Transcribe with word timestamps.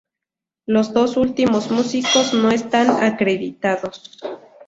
Los 0.65 0.93
dos 0.93 1.15
últimos 1.15 1.69
músicos 1.69 2.33
no 2.33 2.49
están 2.49 2.89
acreditados. 3.03 4.17